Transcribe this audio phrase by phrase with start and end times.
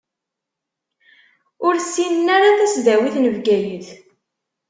[1.65, 3.87] Ur ssinen ara tasdawit n Bgayet.